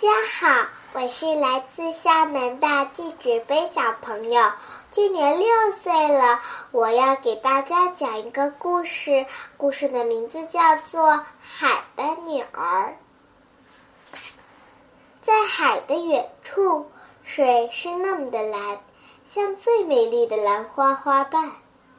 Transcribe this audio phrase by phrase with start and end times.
[0.00, 4.50] 家好，我是来自厦门的季芷飞小朋友，
[4.90, 6.40] 今年六岁了。
[6.70, 9.26] 我要给大家讲一个故事，
[9.58, 11.02] 故事的名字叫做
[11.42, 12.96] 《海的女儿》。
[15.20, 16.90] 在海的远处，
[17.22, 18.78] 水是那么的蓝，
[19.26, 21.52] 像最美丽的兰花花瓣。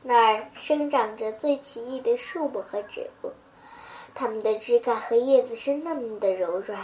[0.00, 3.32] 那儿生长着最奇异的树木和植物，
[4.14, 6.80] 它们的枝干和叶子是那么的柔软。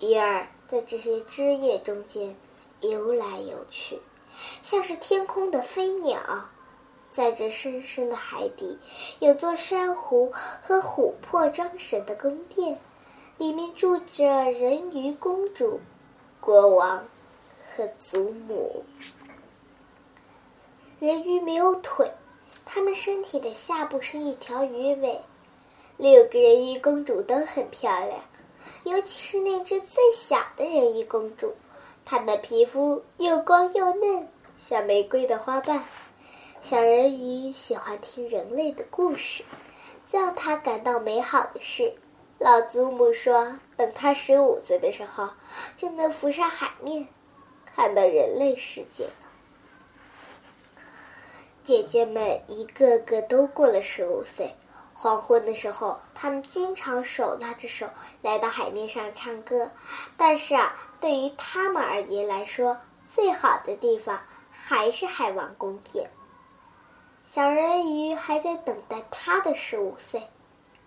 [0.00, 2.36] 鱼儿在这些枝叶中间
[2.80, 3.98] 游来游去，
[4.62, 6.20] 像是天空的飞鸟。
[7.10, 8.78] 在这深深的海底，
[9.18, 12.78] 有座珊瑚和琥珀装饰的宫殿，
[13.38, 15.80] 里面住着人鱼公主、
[16.38, 17.04] 国王
[17.66, 18.84] 和祖母。
[21.00, 22.12] 人鱼没有腿，
[22.64, 25.20] 它们身体的下部是一条鱼尾。
[25.96, 28.20] 六个人鱼公主都很漂亮。
[28.84, 31.54] 尤其是那只最小的人鱼公主，
[32.04, 34.28] 她的皮肤又光又嫩，
[34.58, 35.84] 像玫瑰的花瓣。
[36.60, 39.44] 小人鱼喜欢听人类的故事，
[40.08, 41.94] 这让他感到美好的是，
[42.38, 45.28] 老祖母说，等他十五岁的时候，
[45.76, 47.06] 就能浮上海面，
[47.76, 49.12] 看到人类世界了。
[51.62, 54.54] 姐姐们一个个都过了十五岁。
[55.00, 57.88] 黄昏的时候，他们经常手拉着手
[58.20, 59.70] 来到海面上唱歌。
[60.16, 62.76] 但是啊，对于他们而言来说，
[63.08, 64.20] 最好的地方
[64.50, 66.10] 还是海王宫殿。
[67.24, 70.20] 小人鱼还在等待他的十五岁。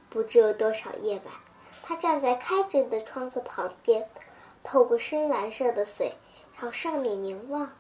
[0.09, 1.33] 不知有多少夜晚，
[1.81, 4.09] 他站在开着的窗子旁边，
[4.61, 6.13] 透过深蓝色的水
[6.59, 7.71] 朝上面凝望，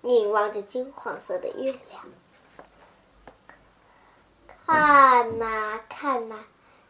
[0.00, 2.06] 凝望着金黄色的月亮。
[4.74, 6.34] 看呐看呐，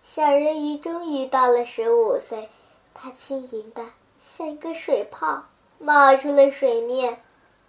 [0.03, 2.49] 小人鱼终于到了十五岁，
[2.95, 3.85] 它轻盈的
[4.19, 5.45] 像一个水泡，
[5.79, 7.21] 冒出了水面。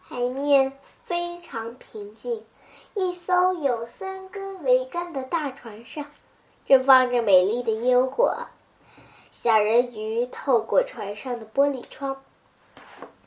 [0.01, 0.71] 海面
[1.03, 2.45] 非常平静，
[2.93, 6.05] 一艘有三根桅杆的大船上，
[6.65, 8.33] 正放着美丽的烟火。
[9.31, 12.23] 小人鱼透过船上的玻璃窗，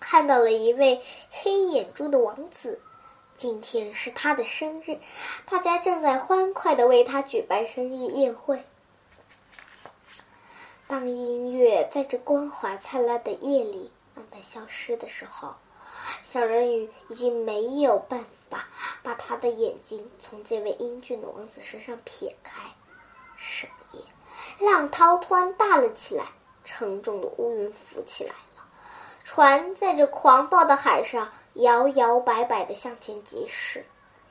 [0.01, 2.81] 看到了一位黑眼珠的王子。
[3.39, 4.99] 今天是他的生日，
[5.49, 8.65] 大家正在欢快的为他举办生日宴会。
[10.89, 15.55] 当音乐在这光华灿烂的夜里慢慢消失的时候，
[16.25, 18.67] 小人鱼已经没有办法
[19.05, 22.61] 把他的眼睛从这位英俊的王子身上撇开。
[23.37, 26.25] 深夜，浪涛突然大了起来，
[26.65, 28.65] 沉重的乌云浮起来了，
[29.23, 31.31] 船在这狂暴的海上。
[31.59, 33.85] 摇摇摆摆的向前疾驶，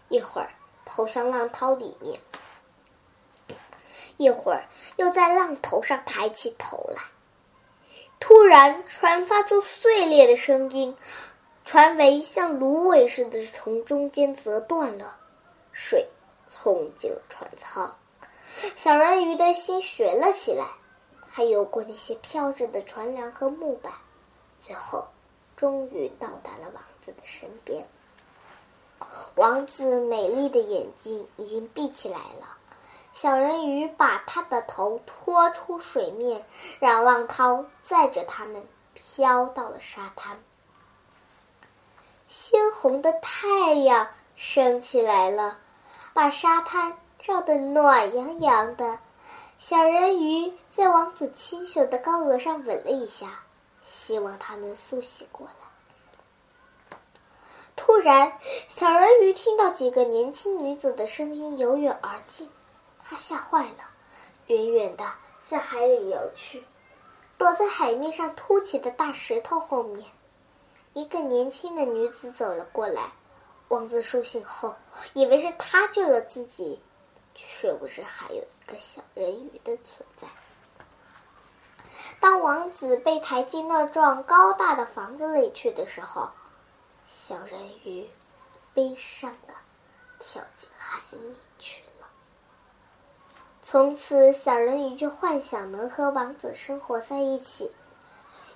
[0.07, 0.49] 一会儿
[0.85, 2.17] 投向浪涛里面，
[4.15, 4.63] 一会儿
[4.95, 7.01] 又在浪头上抬起头来。
[8.17, 10.95] 突然，船发出碎裂的声音，
[11.65, 15.19] 船桅像芦苇似的从中间折断了，
[15.73, 16.07] 水
[16.49, 17.93] 冲进了船舱。
[18.77, 20.65] 小人鱼的心悬了起来，
[21.29, 23.91] 还游过那些飘着的船梁和木板，
[24.65, 25.09] 最后
[25.57, 26.83] 终于到达了王子。
[27.07, 27.87] 的身边，
[29.35, 32.57] 王子美丽的眼睛已经闭起来了。
[33.13, 36.45] 小人鱼把他的头拖出水面，
[36.81, 38.61] 让浪涛载着他们
[38.93, 40.37] 飘到了沙滩。
[42.27, 45.57] 鲜红的太阳升起来了，
[46.11, 48.99] 把沙滩照得暖洋洋的。
[49.57, 53.39] 小人鱼在王子清秀的高额上吻了一下，
[53.87, 56.97] 希望他能苏醒过来。
[57.77, 58.37] 突然，
[58.67, 62.49] 小人鱼听到几个年轻女子的声音由远而近，
[63.05, 63.89] 他吓坏了，
[64.47, 65.05] 远远的
[65.41, 66.65] 向海里游去，
[67.37, 70.05] 躲在海面上凸起的大石头后面。
[70.93, 73.11] 一个年轻的女子走了过来，
[73.69, 74.75] 王子苏醒后，
[75.13, 76.81] 以为是他救了自己，
[77.35, 80.27] 却不知还有一个小人鱼的存在。
[82.47, 86.29] 王子被抬进那幢高大的房子里去的时候。
[87.05, 88.09] 小人鱼
[88.73, 89.53] 悲伤的
[90.17, 92.07] 跳进海里去了。
[93.61, 97.69] 从此，小人鱼就幻想能和王子生活在一起。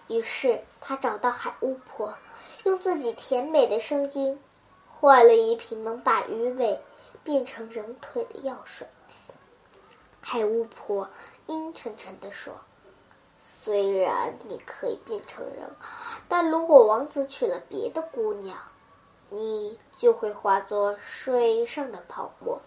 [0.08, 2.18] 于是，他找到海巫婆，
[2.64, 4.40] 用自己甜美的声音
[4.88, 6.80] 换了一瓶能把鱼尾
[7.26, 8.88] 变成人腿的药水。
[10.22, 11.10] 海巫婆
[11.48, 12.56] 阴沉沉地说。
[13.64, 15.70] 虽然你可以变成人，
[16.28, 18.58] 但如果王子娶了别的姑娘，
[19.30, 22.60] 你就会化作水上的泡沫。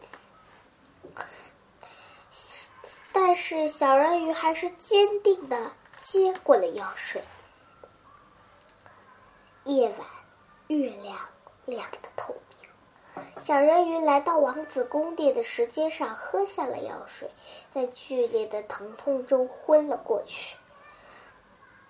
[3.12, 7.22] 但是小人鱼还是坚定的接过了药水。
[9.64, 9.98] 夜晚，
[10.68, 11.18] 月亮
[11.64, 13.24] 亮得透明。
[13.42, 17.30] 小人鱼来到王子宫殿的石阶上，喝下了药水，
[17.70, 20.56] 在剧烈的疼痛中昏了过去。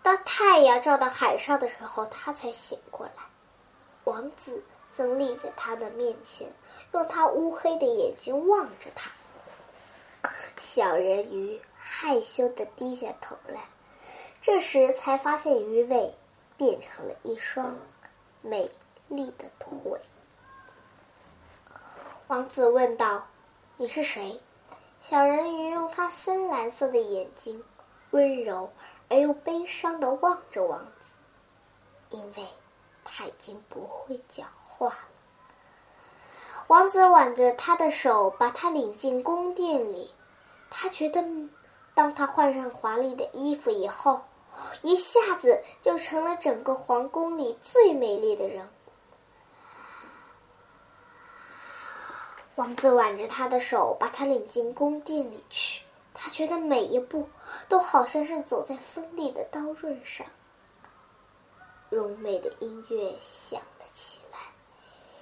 [0.05, 3.23] 当太阳照到海上的时候，他才醒过来。
[4.05, 4.62] 王子
[4.93, 6.53] 正立在他的面前，
[6.93, 9.11] 用他乌黑的眼睛望着他。
[10.59, 13.62] 小人鱼害羞的低下头来，
[14.43, 16.15] 这时才发现鱼尾
[16.59, 17.75] 变成了一双
[18.43, 18.71] 美
[19.09, 19.73] 丽的腿。
[22.27, 23.27] 王子问道
[23.79, 24.39] ：“你是谁？”
[25.01, 27.65] 小人鱼用他深蓝色的眼睛，
[28.11, 28.71] 温柔
[29.09, 32.49] 而又悲伤的望着王子，因为
[33.05, 35.09] 他已经不会讲话了。
[36.69, 40.12] 王子挽着他的手，把他领进宫殿里。
[40.71, 41.23] 他觉得，
[41.95, 44.23] 当他换上华丽的衣服以后，
[44.83, 48.69] 一下子就成了整个皇宫里最美丽的人。
[52.56, 55.83] 王子挽着他的手，把他领进宫殿里去。
[56.14, 57.28] 他觉得每一步
[57.69, 60.26] 都好像是走在锋利的刀刃上。
[61.90, 64.38] 柔美的音乐响了起来，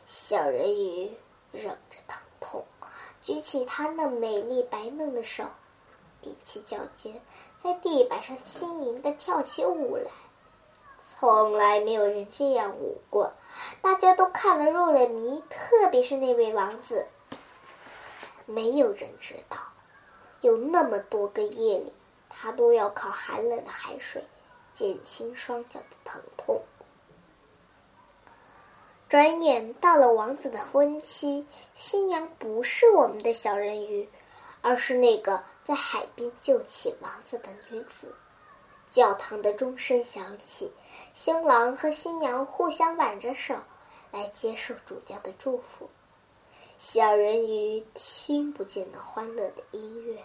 [0.07, 1.11] 小人鱼
[1.51, 2.65] 忍着疼痛。
[3.21, 5.45] 举起他那美丽白嫩的手，
[6.23, 7.21] 踮起脚尖，
[7.63, 10.11] 在地板上轻盈的跳起舞来。
[11.19, 13.33] 从来没有人这样舞过，
[13.81, 17.07] 大家都看了入了迷，特别是那位王子。
[18.47, 19.57] 没有人知道，
[20.43, 21.93] 有那么多个夜里，
[22.29, 24.23] 他都要靠寒冷的海水
[24.73, 26.61] 减轻双脚的疼痛。
[29.09, 34.09] 转眼到了王子的婚期，新娘不是我们的小人鱼，
[34.63, 38.15] 而是那个在海边救起王子的女子。
[38.91, 40.73] 教堂的钟声响起，
[41.15, 43.55] 新郎和新娘互相挽着手，
[44.11, 45.89] 来接受主教的祝福。
[46.79, 50.25] 小人鱼听不见那欢乐的音乐，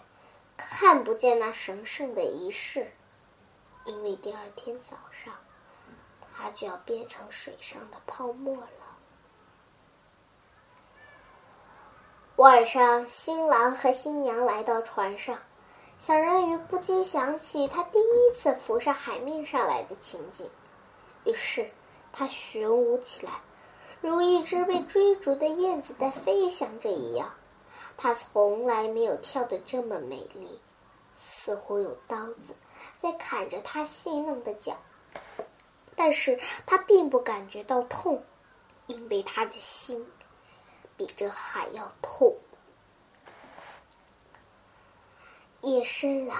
[0.58, 2.92] 看不见那神圣的仪式，
[3.86, 5.34] 因为第二天早上。
[6.40, 8.96] 它就要变成水上的泡沫了。
[12.36, 15.36] 晚上，新郎和新娘来到船上，
[15.98, 20.48] 小人鱼不禁想起他第一次浮上海面上来的情景，
[21.26, 21.72] 于是
[22.14, 23.42] 他旋舞起来，
[24.00, 27.34] 如一只被追逐的燕子在飞翔着一样。
[27.98, 30.62] 他从来没有跳得这么美丽，
[31.16, 32.56] 似乎有刀子
[33.02, 34.78] 在砍着他细嫩的脚。
[35.96, 38.24] 但是他并不感觉到痛，
[38.86, 40.08] 因为他的心
[40.96, 42.38] 比这还要痛。
[45.62, 46.36] 夜深了，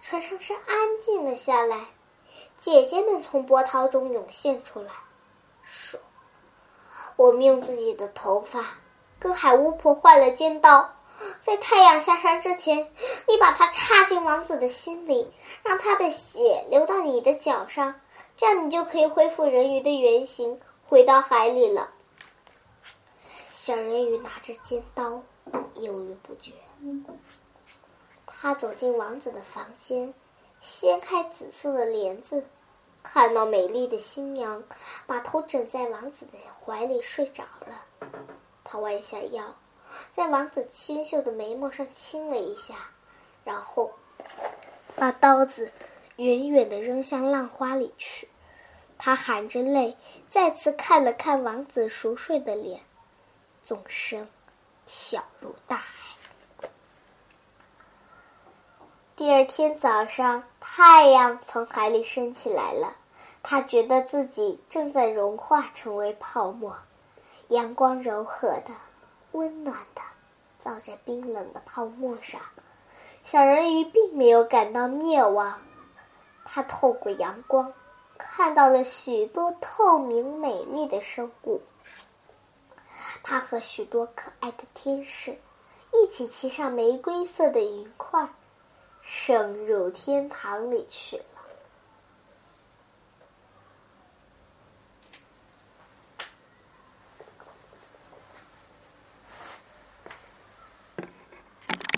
[0.00, 1.88] 船上是安静了下来。
[2.58, 4.92] 姐姐们从波涛中涌现出来，
[5.64, 6.00] 说
[7.16, 8.64] ：“我们用自己的头发
[9.18, 10.94] 跟海巫婆换了尖刀，
[11.42, 12.78] 在太阳下山之前，
[13.26, 15.30] 你把它插进王子的心里，
[15.62, 18.00] 让他的血流到你的脚上。”
[18.36, 21.88] 这样你就可以恢复人鱼的原形，回到海里了。
[23.50, 25.22] 小人鱼拿着尖刀，
[25.76, 26.52] 犹豫不决。
[28.26, 30.12] 他走进王子的房间，
[30.60, 32.44] 掀开紫色的帘子，
[33.02, 34.62] 看到美丽的新娘
[35.06, 37.84] 把头枕在王子的怀里睡着了。
[38.66, 39.54] 他弯下腰，
[40.12, 42.74] 在王子清秀的眉毛上亲了一下，
[43.44, 43.92] 然后
[44.94, 45.72] 把刀子。
[46.16, 48.26] 远远的扔向浪花里去，
[48.96, 49.98] 他含着泪
[50.30, 52.80] 再次看了看王子熟睡的脸，
[53.62, 54.26] 纵身
[54.86, 56.16] 跳入大海。
[59.14, 62.96] 第二天早上，太阳从海里升起来了，
[63.42, 66.78] 他觉得自己正在融化成为泡沫，
[67.48, 68.70] 阳光柔和的、
[69.32, 70.02] 温暖的，
[70.64, 72.40] 照在冰冷的泡沫上。
[73.22, 75.60] 小人鱼并没有感到灭亡。
[76.44, 77.72] 他透过阳光，
[78.18, 81.60] 看到了许多透明美丽的生物。
[83.22, 85.36] 他和许多可爱的天使
[85.92, 88.28] 一起骑上玫瑰色的云块，
[89.02, 91.35] 升入天堂里去了。